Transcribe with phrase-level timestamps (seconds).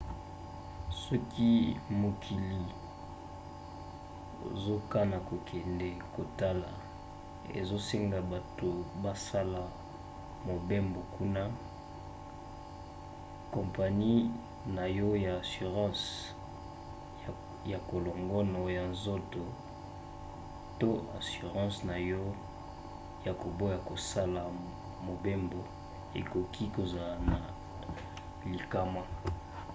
[1.03, 1.51] soki
[2.01, 2.61] mokili
[4.49, 6.71] ozakana kokende kotala
[7.59, 8.69] ezosenga bato
[9.03, 9.63] basala
[10.49, 11.43] mobembo kuna
[13.53, 14.13] kompani
[14.75, 16.05] na yo ya assurance
[17.71, 19.43] ya kolongono ya nzoto
[20.79, 20.89] to
[21.19, 22.23] assurance na yo
[23.25, 24.41] ya koboya kosala
[25.07, 25.61] mobembo
[26.19, 27.37] ekoki kozala na
[28.53, 29.03] likama